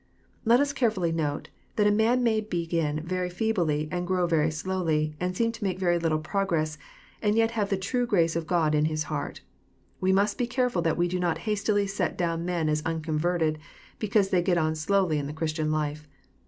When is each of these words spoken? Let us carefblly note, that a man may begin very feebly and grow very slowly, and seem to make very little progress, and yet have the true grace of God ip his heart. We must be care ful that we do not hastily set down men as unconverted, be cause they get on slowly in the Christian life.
Let 0.45 0.59
us 0.59 0.73
carefblly 0.73 1.13
note, 1.13 1.49
that 1.75 1.85
a 1.85 1.91
man 1.91 2.23
may 2.23 2.41
begin 2.41 3.01
very 3.01 3.29
feebly 3.29 3.87
and 3.91 4.07
grow 4.07 4.25
very 4.25 4.49
slowly, 4.49 5.15
and 5.19 5.37
seem 5.37 5.51
to 5.51 5.63
make 5.63 5.77
very 5.77 5.99
little 5.99 6.17
progress, 6.17 6.79
and 7.21 7.35
yet 7.35 7.51
have 7.51 7.69
the 7.69 7.77
true 7.77 8.07
grace 8.07 8.35
of 8.35 8.47
God 8.47 8.73
ip 8.73 8.85
his 8.87 9.03
heart. 9.13 9.41
We 9.99 10.11
must 10.11 10.39
be 10.39 10.47
care 10.47 10.71
ful 10.71 10.81
that 10.81 10.97
we 10.97 11.07
do 11.07 11.19
not 11.19 11.37
hastily 11.45 11.85
set 11.85 12.17
down 12.17 12.45
men 12.45 12.67
as 12.67 12.81
unconverted, 12.83 13.59
be 13.99 14.07
cause 14.07 14.29
they 14.31 14.41
get 14.41 14.57
on 14.57 14.73
slowly 14.73 15.19
in 15.19 15.27
the 15.27 15.33
Christian 15.33 15.69
life. 15.71 16.07